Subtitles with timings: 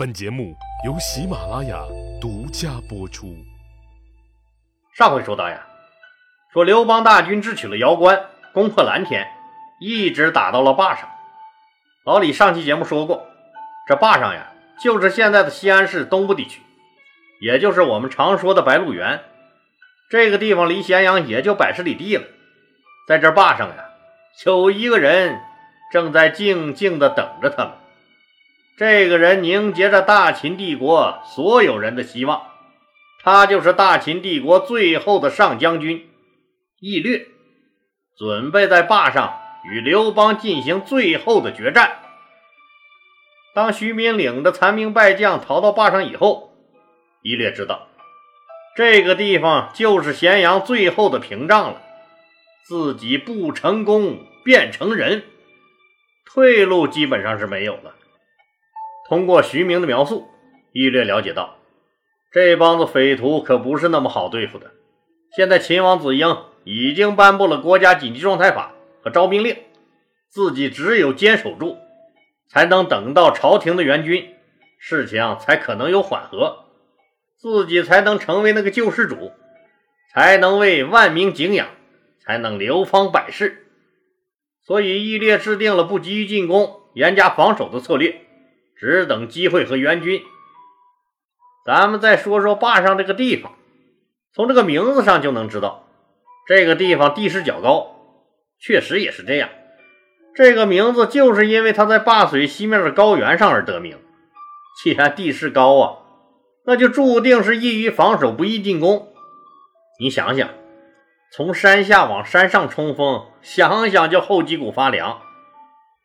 [0.00, 0.56] 本节目
[0.86, 1.78] 由喜马拉雅
[2.22, 3.36] 独家播出。
[4.94, 5.66] 上回说到呀，
[6.54, 8.18] 说刘邦大军智取了瑶关，
[8.54, 9.28] 攻破蓝田，
[9.78, 11.06] 一直打到了坝上。
[12.06, 13.28] 老李上期节目说过，
[13.86, 16.62] 这坝上呀，就是现在的西安市东部地区，
[17.42, 19.20] 也就是我们常说的白鹿原。
[20.08, 22.24] 这个地方离咸阳也就百十里地了。
[23.06, 23.90] 在这坝上呀，
[24.46, 25.42] 有一个人
[25.92, 27.74] 正在静静的等着他们。
[28.80, 32.46] 这个人凝结着大秦帝国所有人的希望，
[33.22, 36.08] 他就是大秦帝国最后的上将军
[36.78, 37.26] 义略，
[38.16, 39.38] 准备在坝上
[39.70, 41.98] 与刘邦进行最后的决战。
[43.54, 46.50] 当徐明领着残兵败将逃到坝上以后，
[47.20, 47.86] 义略知道
[48.74, 51.82] 这个地方就是咸阳最后的屏障了，
[52.64, 55.24] 自己不成功变成人，
[56.24, 57.96] 退路基本上是没有了。
[59.10, 60.28] 通过徐明的描述，
[60.70, 61.56] 义略了解到，
[62.30, 64.70] 这帮子匪徒可不是那么好对付的。
[65.36, 69.56] 现在秦王子婴已经颁布了国家紧急状态法和招兵令，
[70.28, 71.76] 自己只有坚守住，
[72.48, 74.32] 才能等到朝廷的援军，
[74.78, 76.66] 事情才可能有缓和，
[77.36, 79.32] 自己才能成为那个救世主，
[80.14, 81.66] 才能为万民敬仰，
[82.24, 83.66] 才能流芳百世。
[84.62, 88.20] 所以，义略制定了不急于进攻、严加防守的策略。
[88.80, 90.22] 只等机会和援军。
[91.66, 93.52] 咱们再说说坝上这个地方，
[94.34, 95.86] 从这个名字上就能知道，
[96.48, 97.94] 这个地方地势较高。
[98.58, 99.50] 确实也是这样，
[100.34, 103.98] 这个名字就是因为它在坝水西面的高原上而得名。
[104.82, 105.98] 既然地势高啊，
[106.64, 109.12] 那就注定是易于防守，不易进攻。
[110.00, 110.48] 你想想，
[111.30, 115.20] 从山下往山上冲锋，想想就后脊骨发凉。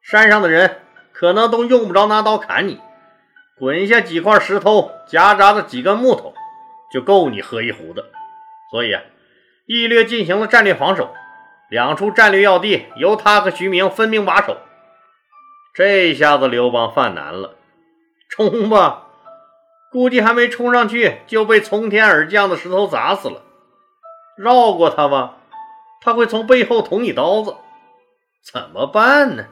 [0.02, 0.82] 山上的人。
[1.18, 2.82] 可能都用不着拿刀砍你，
[3.58, 6.34] 滚下几块石头，夹杂着几根木头，
[6.92, 8.04] 就够你喝一壶的。
[8.70, 9.02] 所以啊，
[9.66, 11.14] 义略进行了战略防守，
[11.70, 14.58] 两处战略要地由他和徐明分兵把守。
[15.74, 17.56] 这下子刘邦犯难了，
[18.30, 19.08] 冲吧，
[19.92, 23.42] 估计还没冲上去就被从天而降的石头砸死了。
[24.38, 25.38] 绕过他吧，
[26.02, 27.56] 他会从背后捅你刀子，
[28.44, 29.46] 怎么办呢？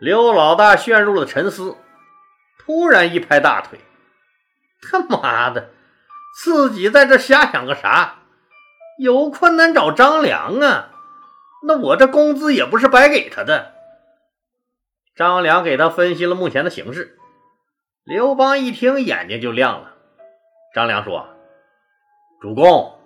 [0.00, 1.76] 刘老大陷入了沉思，
[2.58, 3.80] 突然一拍大腿
[4.80, 5.70] ：“他妈的，
[6.40, 8.18] 自己在这瞎想个啥？
[8.98, 10.90] 有困难找张良啊！
[11.66, 13.74] 那我这工资也不是白给他的。”
[15.16, 17.18] 张良给他分析了目前的形势。
[18.04, 19.94] 刘邦一听，眼睛就亮了。
[20.72, 21.26] 张良说
[22.40, 23.00] ：“主公，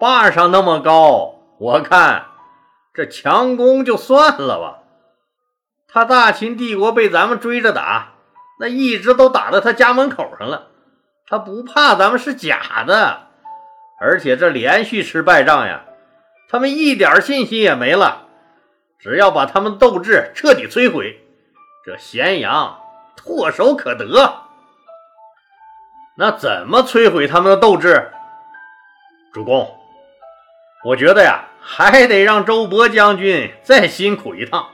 [0.00, 2.28] 坝上那么高，我看
[2.94, 4.84] 这强攻就算了吧。”
[5.90, 8.12] 他大秦帝国被咱们追着打，
[8.60, 10.68] 那一直都打到他家门口上了。
[11.26, 13.28] 他不怕咱们是假的，
[14.00, 15.84] 而且这连续吃败仗呀，
[16.48, 18.26] 他们一点信心也没了。
[18.98, 21.20] 只要把他们斗志彻底摧毁，
[21.84, 22.78] 这咸阳
[23.16, 24.42] 唾手可得。
[26.16, 28.10] 那怎么摧毁他们的斗志？
[29.32, 29.72] 主公，
[30.84, 34.68] 我觉得呀，还得让周勃将军再辛苦一趟。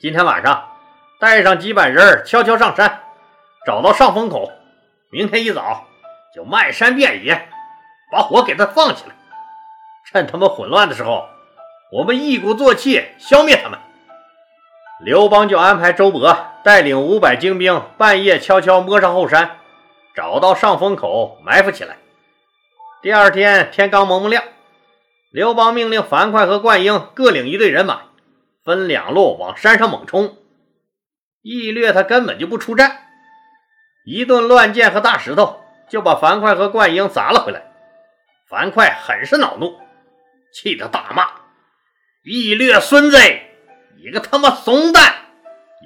[0.00, 0.66] 今天晚上
[1.18, 3.02] 带上几百人，悄悄上山，
[3.66, 4.50] 找到上风口。
[5.10, 5.84] 明天一早
[6.34, 7.50] 就漫山遍野，
[8.10, 9.14] 把火给他放起来。
[10.06, 11.28] 趁他们混乱的时候，
[11.92, 13.78] 我们一鼓作气消灭他们。
[15.04, 16.34] 刘邦就安排周勃
[16.64, 19.58] 带领五百精兵，半夜悄悄摸上后山，
[20.14, 21.98] 找到上风口埋伏起来。
[23.02, 24.42] 第二天天刚蒙蒙亮，
[25.30, 28.00] 刘邦命令樊哙和灌婴各领一队人马。
[28.64, 30.36] 分两路往山上猛冲，
[31.42, 32.98] 易略他根本就不出战，
[34.04, 37.62] 一顿乱箭和大石头就把樊哙和灌婴砸了回来。
[38.48, 39.78] 樊哙很是恼怒，
[40.52, 41.26] 气得大骂
[42.22, 43.16] ：“易略孙子，
[43.96, 45.14] 你个他妈怂蛋！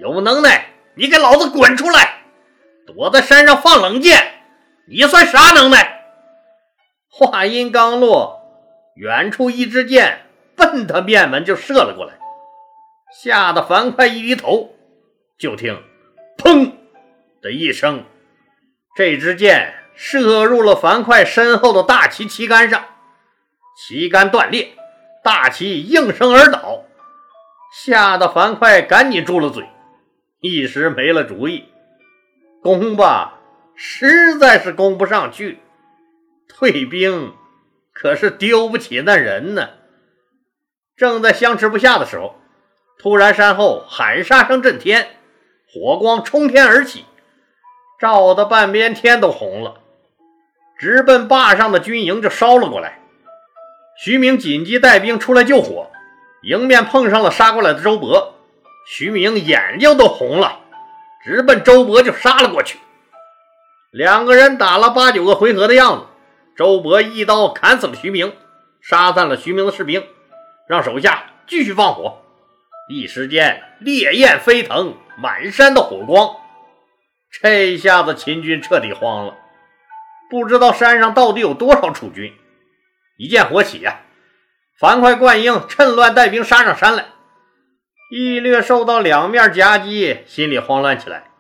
[0.01, 2.23] 有能耐你给老子滚出来！
[2.87, 4.41] 躲在山上放冷箭，
[4.89, 6.03] 你算啥能耐？”
[7.09, 8.43] 话音刚落，
[8.97, 12.15] 远处一支箭奔他面门就射了过来。
[13.23, 14.75] 吓得樊哙一低头，
[15.39, 15.81] 就听
[16.37, 16.73] “砰”
[17.41, 18.05] 的一声，
[18.97, 22.85] 这支箭射入了樊哙身后的大旗旗杆上，
[23.77, 24.73] 旗杆断裂，
[25.23, 26.85] 大旗应声而倒。
[27.73, 29.65] 吓得樊哙赶紧住了嘴，
[30.41, 31.69] 一时没了主意。
[32.63, 33.39] 攻吧，
[33.77, 35.59] 实在是攻不上去；
[36.49, 37.33] 退兵，
[37.93, 39.71] 可是丢不起那人呢。
[40.97, 42.41] 正在相持不下的时候。
[42.99, 45.17] 突然，山后喊杀声震天，
[45.67, 47.05] 火光冲天而起。
[48.01, 49.75] 照的半边天都红了，
[50.79, 53.01] 直奔坝上的军营就烧了过来。
[53.97, 55.91] 徐明紧急带兵出来救火，
[56.43, 58.33] 迎面碰上了杀过来的周勃。
[58.87, 60.61] 徐明眼睛都红了，
[61.25, 62.79] 直奔周勃就杀了过去。
[63.93, 66.05] 两个人打了八九个回合的样子，
[66.57, 68.35] 周勃一刀砍死了徐明，
[68.83, 70.05] 杀散了徐明的士兵，
[70.67, 72.24] 让手下继续放火。
[72.87, 76.37] 一时间烈焰飞腾，满山的火光。
[77.31, 79.37] 这一下子秦军彻底慌了，
[80.29, 82.35] 不知道山上到底有多少楚军。
[83.17, 84.03] 一见火起呀，
[84.79, 87.07] 樊哙、灌婴趁乱带兵杀上山来。
[88.11, 91.31] 义略受到两面夹击，心里慌乱起来，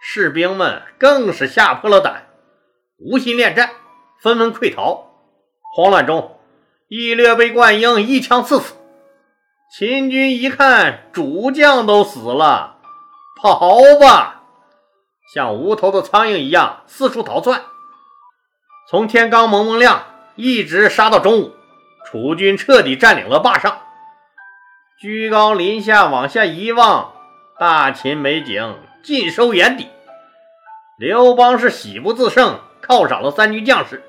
[0.00, 2.28] 士兵们更是吓破了胆，
[2.98, 3.70] 无心恋战，
[4.22, 5.10] 纷纷溃逃。
[5.74, 6.38] 慌乱中，
[6.86, 8.74] 义略被灌婴一枪刺死。
[9.76, 12.76] 秦军一看主将都死了，
[13.42, 13.58] 跑
[14.00, 14.42] 吧，
[15.34, 17.60] 像无头的苍蝇一样四处逃窜。
[18.88, 20.04] 从天刚蒙蒙亮，
[20.36, 21.56] 一直杀到中午，
[22.06, 23.80] 楚军彻底占领了坝上。
[25.00, 27.12] 居高临下往下一望，
[27.58, 29.88] 大秦美景尽收眼底。
[31.00, 34.04] 刘邦是喜不自胜，犒赏了三军将士。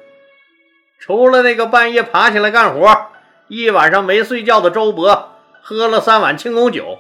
[0.99, 3.07] 除了那个半夜爬起来干活，
[3.47, 5.29] 一晚上没睡觉的周勃，
[5.67, 6.99] 喝了三碗庆功酒，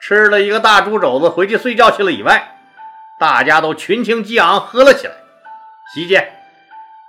[0.00, 2.56] 吃了一个大猪肘子，回去睡觉去了以外，
[3.18, 5.14] 大家都群情激昂，喝了起来。
[5.92, 6.32] 席间，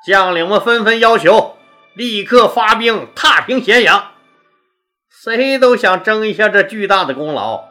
[0.08, 1.56] 将领们纷纷要求
[1.94, 4.08] 立刻发兵踏平咸阳。
[5.08, 7.66] 谁都想争一下这巨大的功劳，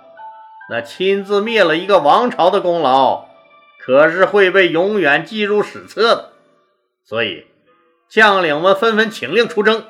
[0.70, 3.24] 那亲自灭了一个王朝的功劳，
[3.80, 6.30] 可是会被永远记入史册的。
[7.04, 7.48] 所以，
[8.08, 9.84] 将领们纷纷请令出征。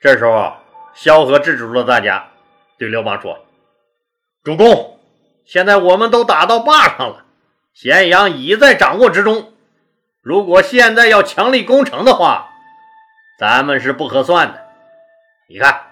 [0.00, 0.52] 这时候，
[0.94, 2.30] 萧何制止住了大家，
[2.78, 3.46] 对刘邦说
[4.44, 4.98] ：“主公，
[5.44, 7.24] 现在我们都打到坝上了，
[7.74, 9.52] 咸阳已在掌握之中。
[10.22, 12.50] 如果现在要强力攻城的话，
[13.38, 14.66] 咱们是不合算的。
[15.48, 15.82] 你看。”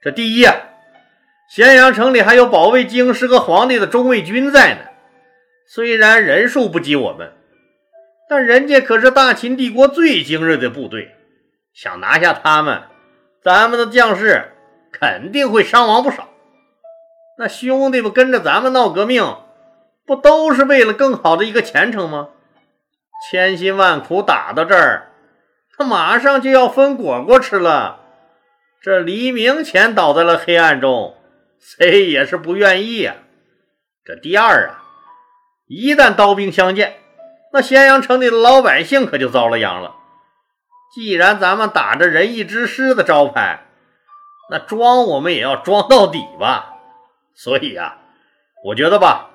[0.00, 0.54] 这第一啊，
[1.50, 4.82] 咸阳城里还有保卫京师和皇帝的中卫军在呢。
[5.66, 7.32] 虽然人数不及我们，
[8.30, 11.16] 但人家可是大秦帝国最精锐的部队，
[11.74, 12.84] 想拿下他们，
[13.48, 14.52] 咱们的将士
[14.92, 16.28] 肯定会伤亡不少。
[17.38, 19.38] 那兄弟们跟着咱们闹革命，
[20.04, 22.28] 不都是为了更好的一个前程吗？
[23.30, 25.12] 千辛万苦打到这儿，
[25.74, 28.00] 他马上就要分果果吃了。
[28.82, 31.16] 这黎明前倒在了黑暗中，
[31.58, 33.16] 谁也是不愿意呀。
[34.04, 34.84] 这第二啊，
[35.68, 36.98] 一旦刀兵相见，
[37.54, 39.94] 那咸阳城里的老百姓可就遭了殃了。
[40.94, 43.66] 既然咱们打着仁义之师的招牌，
[44.50, 46.74] 那装我们也要装到底吧。
[47.34, 47.98] 所以啊，
[48.64, 49.30] 我觉得吧，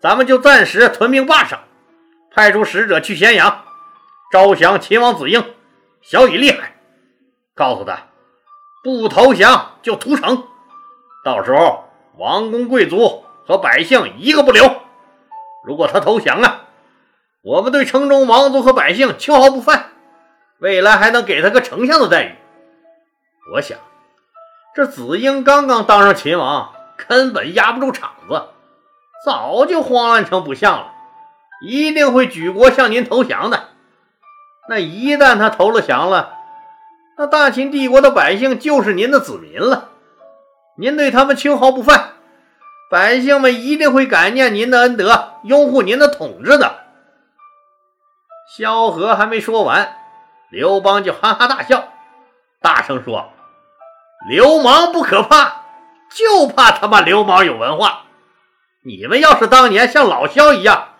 [0.00, 1.60] 咱们就暂时屯兵坝上，
[2.34, 3.64] 派出使者去咸阳，
[4.32, 5.44] 招降秦王子婴，
[6.00, 6.74] 小以厉害，
[7.54, 8.06] 告诉他。
[8.82, 10.44] 不投降就屠城，
[11.24, 11.84] 到时候
[12.16, 14.82] 王公贵族和百姓一个不留。
[15.66, 16.68] 如果他投降了，
[17.42, 19.90] 我们对城中王族和百姓秋毫不犯，
[20.60, 22.34] 未来还能给他个丞相的待遇。
[23.54, 23.78] 我想，
[24.74, 28.48] 这子婴刚刚当上秦王，根本压不住场子，
[29.24, 30.92] 早就慌乱成不像了，
[31.62, 33.68] 一定会举国向您投降的。
[34.68, 36.34] 那一旦他投了降了，
[37.16, 39.90] 那大秦帝国的百姓就是您的子民了，
[40.76, 42.14] 您对他们秋毫不犯，
[42.90, 46.80] 百姓们一定会感念您的恩德，拥护您的统治的。
[48.56, 49.97] 萧何还没说完，
[50.50, 51.88] 刘邦就哈哈大笑，
[52.60, 53.32] 大声说
[54.30, 55.62] ：“流氓不可怕，
[56.10, 58.04] 就怕他妈流氓有文化。
[58.82, 60.94] 你们要是当年像老萧一样，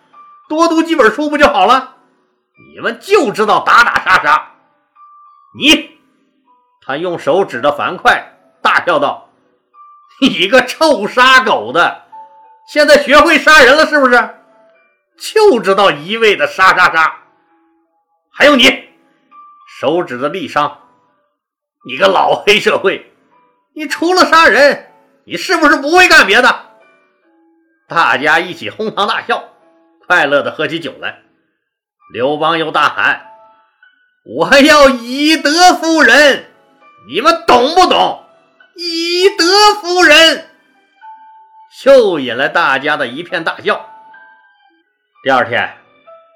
[0.48, 1.96] 多读几本书不就好了？
[2.72, 4.50] 你们就知道打打杀杀，
[5.58, 5.98] 你。”
[6.84, 8.22] 他用手指着樊哙，
[8.62, 9.28] 大笑道
[10.20, 12.02] ：“你个臭杀狗的，
[12.66, 14.34] 现在学会杀人了是不是？
[15.18, 17.14] 就知道一味的杀杀杀。
[18.32, 18.87] 还有你，
[19.80, 20.80] 手指着丽商，
[21.86, 23.12] 你个老黑社会，
[23.76, 24.90] 你除了杀人，
[25.24, 26.64] 你是不是不会干别的？”
[27.86, 29.44] 大家一起哄堂大笑，
[30.08, 31.20] 快乐的喝起酒来。
[32.12, 33.24] 刘邦又大喊
[34.26, 36.50] ：“我要以德服人！”
[37.08, 38.24] 你们懂不懂？
[38.74, 39.44] 以德
[39.80, 40.50] 服人，
[41.84, 43.88] 又引来大家的一片大笑。
[45.22, 45.76] 第二天，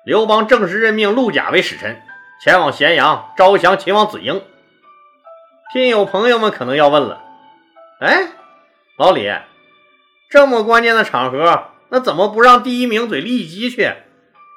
[0.06, 2.00] 刘邦正式任命陆贾为使臣，
[2.42, 4.42] 前往咸阳招降秦王子婴。
[5.72, 7.22] 听友朋友们可能要问了：
[8.00, 8.32] 哎，
[8.96, 9.32] 老李，
[10.28, 13.94] 这么关键的场合，那怎么不让第一名嘴利姬去？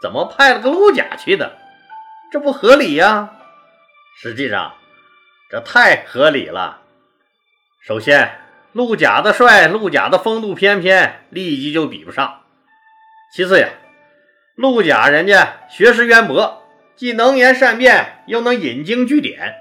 [0.01, 1.60] 怎么派了个陆贾去的？
[2.32, 3.36] 这不合理呀！
[4.20, 4.74] 实际上，
[5.51, 6.82] 这太合理了。
[7.86, 8.39] 首先，
[8.72, 12.42] 陆贾的帅，陆贾的风度翩翩，立即就比不上。
[13.32, 13.70] 其次呀，
[14.56, 16.63] 陆贾人家学识渊博，
[16.96, 19.56] 既能言善辩，又能引经据典，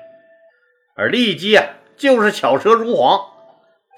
[0.94, 3.26] 而骊姬啊，就是巧舌如簧，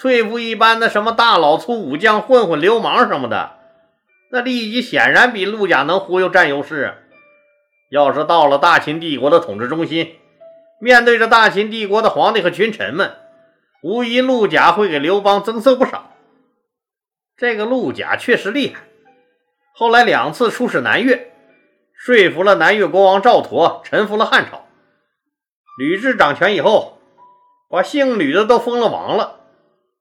[0.00, 3.57] 对付一般的什么大老粗武将、混混、流氓什么的，
[4.31, 6.95] 那骊姬显然比陆贾能忽悠占优势。
[7.90, 10.16] 要是到了大秦帝国的统治中心，
[10.81, 13.12] 面对着大秦帝国的皇帝和群臣们，
[13.83, 16.12] 无疑陆贾会给刘邦增色不少。
[17.37, 18.81] 这个陆贾确实厉害，
[19.75, 21.33] 后来两次出使南越，
[22.07, 24.65] 说服了南越国王赵佗臣服了汉朝。
[25.77, 27.01] 吕雉掌权以后，
[27.69, 29.41] 把姓吕的都封了王了。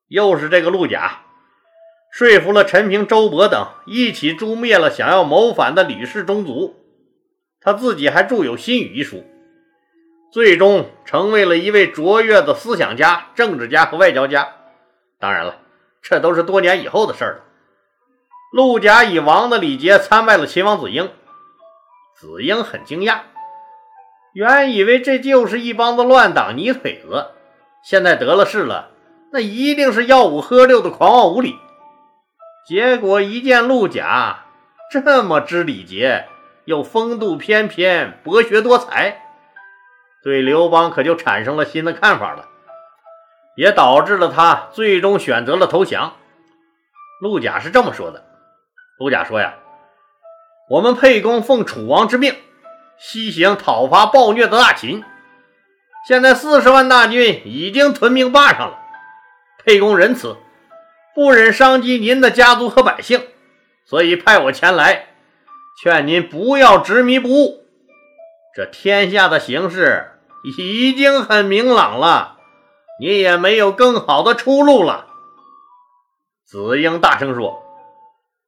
[0.07, 1.23] 又是这个陆贾，
[2.11, 6.75] 说服了陈平、周勃等一起诛灭了想要谋反的吕氏宗族。
[7.59, 9.25] 他自己还著有《新语》一书，
[10.31, 14.47] 最终成为了一位卓越的思想家、政治家和外交家。
[15.19, 15.57] 当然了，
[16.03, 17.43] 这都是多年以后的事了。
[18.53, 21.09] 陆贾以王的礼节参拜了秦王子婴，
[22.15, 23.19] 子婴很惊讶，
[24.33, 27.31] 原以为这就是一帮子乱党泥腿子，
[27.83, 28.89] 现在得了势了，
[29.31, 31.55] 那一定是吆五喝六的狂妄无礼。
[32.67, 34.45] 结果一见陆贾
[34.91, 36.27] 这么知礼节。
[36.65, 39.21] 又风度翩翩、博学多才，
[40.23, 42.47] 对刘邦可就产生了新的看法了，
[43.55, 46.15] 也导致了他最终选择了投降。
[47.21, 48.25] 陆贾是这么说的
[48.97, 49.53] ：“陆贾说呀，
[50.67, 52.35] 我们沛公奉楚王之命，
[52.97, 55.03] 西行讨伐暴虐的大秦，
[56.07, 58.79] 现在四十万大军已经屯兵霸上了。
[59.63, 60.37] 沛公仁慈，
[61.13, 63.27] 不忍伤及您的家族和百姓，
[63.85, 65.07] 所以派我前来。”
[65.83, 67.65] 劝您不要执迷不悟，
[68.55, 70.21] 这天下的形势
[70.57, 72.37] 已经很明朗了，
[73.01, 75.07] 你也没有更好的出路了。
[76.45, 77.61] 子婴大声说：“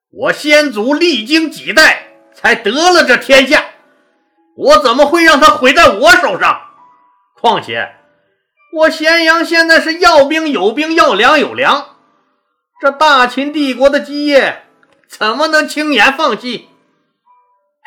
[0.09, 2.07] 我先祖历经几代
[2.39, 3.65] 才得了这天下，
[4.56, 6.62] 我怎么会让他毁在我手上？
[7.41, 7.96] 况且
[8.74, 11.96] 我咸阳现在是要兵有兵，要粮有粮，
[12.79, 14.67] 这大秦帝国的基业
[15.10, 16.70] 怎么能轻言放弃？”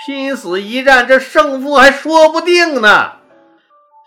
[0.05, 3.13] 拼死一战，这胜负还说不定呢，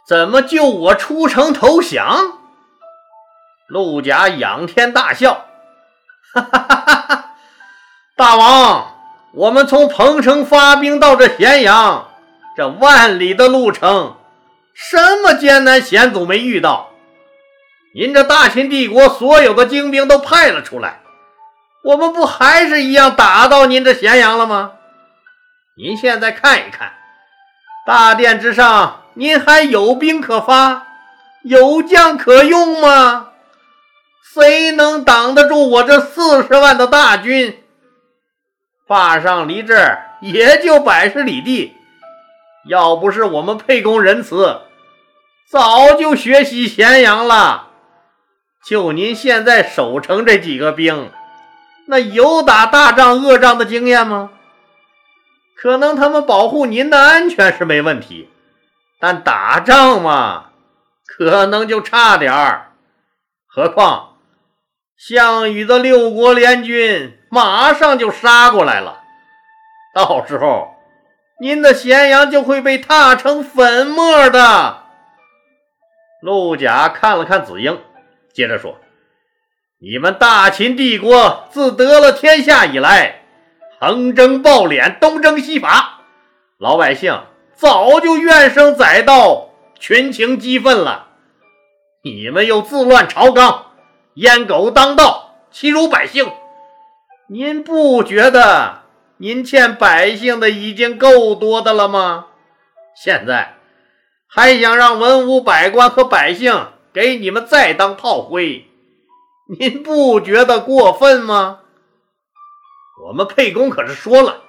[0.06, 2.40] 怎么就我出城投降？
[3.68, 5.46] 陆贾仰天大笑，
[6.34, 7.36] 哈哈哈哈哈！
[8.18, 8.93] 大王，
[9.36, 12.08] 我们从彭城发兵到这咸阳，
[12.56, 14.16] 这万里的路程，
[14.76, 16.92] 什么艰难险阻没遇到？
[17.96, 21.00] 您这大秦帝国所有的精兵都派了出来，
[21.84, 24.74] 我们不还是一样打到您这咸阳了吗？
[25.78, 26.94] 您现在看一看，
[27.88, 30.86] 大殿之上，您还有兵可发，
[31.44, 33.30] 有将可用吗？
[34.32, 37.63] 谁能挡得住我这四十万的大军？
[38.94, 41.76] 坝上离这儿也就百十里地，
[42.68, 44.62] 要不是我们沛公仁慈，
[45.50, 47.70] 早就学习咸阳了。
[48.64, 51.10] 就您现在守城这几个兵，
[51.88, 54.30] 那有打大仗、恶仗的经验吗？
[55.58, 58.30] 可能他们保护您的安全是没问题，
[59.00, 60.52] 但打仗嘛，
[61.08, 62.74] 可能就差点儿。
[63.48, 64.18] 何况
[64.96, 69.02] 项羽的六国联军马上就杀过来了，
[69.96, 70.76] 到时候
[71.40, 74.84] 您的咸阳就会被踏成粉末的。
[76.22, 77.82] 陆贾看了看子婴，
[78.32, 78.78] 接着说
[79.82, 83.24] ：“你们大秦帝国自得了天下以来。”
[83.82, 86.02] 横征暴敛，东征西伐，
[86.60, 87.20] 老百姓
[87.56, 89.50] 早就怨声载道，
[89.80, 91.08] 群情激愤了。
[92.04, 93.72] 你们又自乱朝纲，
[94.18, 96.32] 阉狗当道，欺辱百姓。
[97.34, 98.84] 您不觉得
[99.18, 102.28] 您欠百姓的已经够多的了吗？
[102.96, 103.56] 现在
[104.28, 108.68] 还想让文武百官和百姓给你们再当炮灰，
[109.58, 111.62] 您不觉得过分吗？
[113.08, 114.44] 我们沛公可是说了，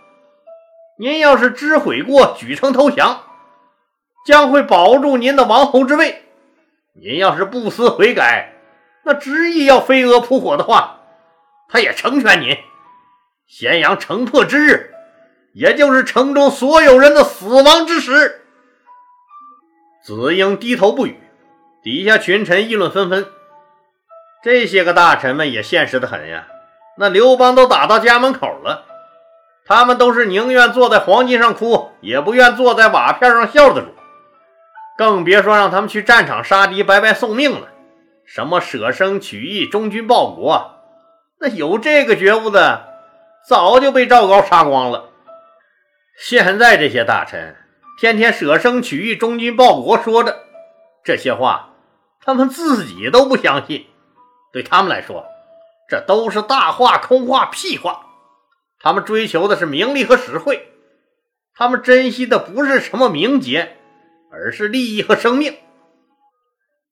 [0.98, 3.22] 您要是知悔过，举城投降，
[4.26, 6.22] 将会保住您的王侯之位。
[7.02, 8.52] 您要是不思悔改，
[9.06, 10.98] 那执意要飞蛾扑火的话，
[11.70, 12.54] 他也成全您。
[13.46, 14.94] 咸阳城破之日，
[15.52, 18.42] 也就是城中所有人的死亡之时。
[20.02, 21.18] 子婴低头不语，
[21.82, 23.26] 底下群臣议论纷纷。
[24.42, 26.46] 这些个大臣们也现实的很呀。
[26.98, 28.84] 那刘邦都打到家门口了，
[29.66, 33.88] 他们都是宁愿坐在黄金上哭，也不愿坐在瓦片上笑的主，
[34.96, 37.68] 更别说让他们去战场杀敌，白白送命了。
[38.26, 40.70] 什么舍生取义、忠君报国，
[41.40, 42.93] 那有这个觉悟的，
[43.46, 45.10] 早就被赵高杀光了。
[46.18, 47.56] 现在这些大臣
[48.00, 50.44] 天天舍生取义、忠君报国说着
[51.04, 51.70] 这些话，
[52.20, 53.86] 他们自己都不相信。
[54.52, 55.26] 对他们来说，
[55.88, 58.06] 这都是大话、空话、屁话。
[58.78, 60.68] 他们追求的是名利和实惠，
[61.54, 63.76] 他们珍惜的不是什么名节，
[64.30, 65.56] 而是利益和生命。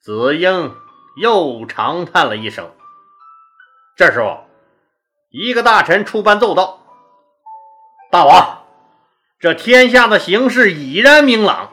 [0.01, 0.75] 子婴
[1.21, 2.71] 又长叹了一声。
[3.97, 4.45] 这时候，
[5.33, 6.81] 一个大臣出班奏道
[8.13, 8.65] ：“大王，
[9.41, 11.71] 这天下的形势已然明朗，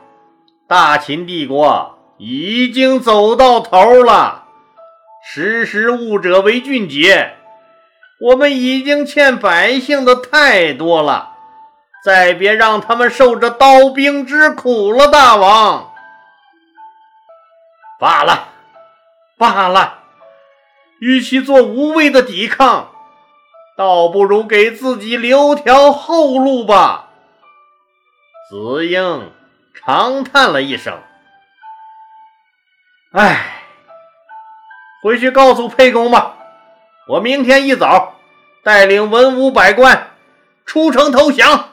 [0.65, 4.45] 大秦帝国已经走到头了。
[5.21, 7.35] 识时务者为俊杰。”
[8.21, 11.37] 我们已经欠百姓的太多了，
[12.03, 15.93] 再别让他们受着刀兵之苦了，大王。
[17.97, 18.49] 罢了，
[19.37, 19.99] 罢了，
[20.99, 22.91] 与其做无谓的抵抗，
[23.79, 27.11] 倒不如给自己留条后路吧。
[28.49, 29.31] 子婴
[29.73, 30.99] 长叹了一声
[33.15, 33.63] ：“唉，
[35.01, 36.35] 回去告诉沛公吧。”
[37.07, 38.15] 我明天一早
[38.65, 40.11] 带领文武百官
[40.65, 41.69] 出城投降。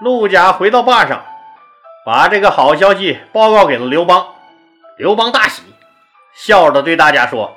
[0.00, 1.24] 陆贾回到坝上，
[2.04, 4.34] 把这个好消息报告给了刘邦。
[4.98, 5.62] 刘邦大喜，
[6.34, 7.56] 笑着对大家说：“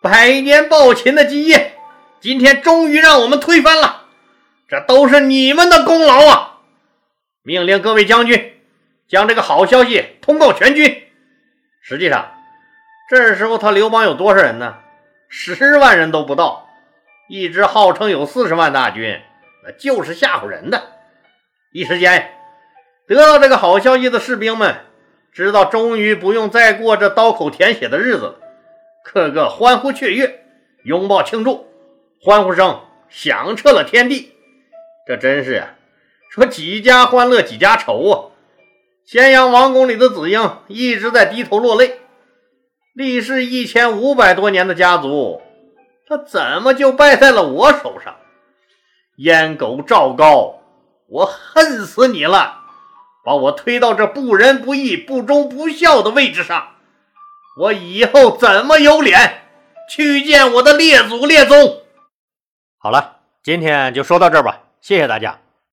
[0.00, 1.76] 百年暴秦的基业，
[2.20, 4.04] 今天终于让我们推翻了，
[4.68, 6.58] 这都是你们的功劳啊！”
[7.42, 8.60] 命令各位将军
[9.08, 11.04] 将这个好消息通告全军。
[11.80, 12.34] 实际上，
[13.08, 14.78] 这时候他刘邦有多少人呢？
[15.28, 16.68] 十万人都不到，
[17.28, 19.20] 一支号称有四十万大军，
[19.64, 20.92] 那就是吓唬人的。
[21.72, 22.32] 一时间，
[23.06, 24.84] 得到这个好消息的士兵们
[25.32, 28.40] 知道终于不用再过这刀口舔血的日子了，
[29.12, 30.44] 个个欢呼雀跃，
[30.82, 31.66] 拥抱庆祝，
[32.20, 34.32] 欢呼声响彻了天地。
[35.06, 35.74] 这真是啊，
[36.30, 38.14] 说几家欢乐几家愁啊！
[39.04, 42.00] 咸阳王宫里的子婴一直在低头落泪。
[42.94, 45.40] 历世一千五百多年的家族，
[46.08, 48.16] 他怎么就败在了我手上？
[49.18, 50.58] 阉狗赵高，
[51.08, 52.64] 我恨死你了！
[53.24, 56.75] 把我推到这不仁不义、不忠不孝的位置上，
[57.56, 59.42] 我以后怎么有脸
[59.88, 61.82] 去见我的列祖列宗？
[62.76, 65.38] 好了，今天就说到这儿吧，谢谢大家。